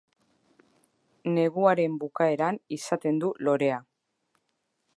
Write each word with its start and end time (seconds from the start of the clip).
Neguaren 1.33 1.99
bukaeran 2.05 2.59
izaten 2.77 3.21
du 3.25 3.31
lorea. 3.49 3.77